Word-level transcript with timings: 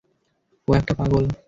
ও 0.67 0.71
একটা 0.73 0.93
পাগল। 0.93 1.23